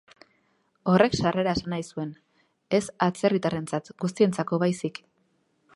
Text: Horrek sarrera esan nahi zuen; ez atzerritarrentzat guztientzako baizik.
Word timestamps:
Horrek 0.93 1.17
sarrera 1.17 1.53
esan 1.59 1.69
nahi 1.75 1.85
zuen; 1.97 2.15
ez 2.79 2.83
atzerritarrentzat 3.09 3.95
guztientzako 4.07 4.63
baizik. 4.67 5.01